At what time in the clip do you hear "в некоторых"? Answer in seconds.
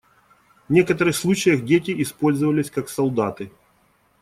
0.67-1.15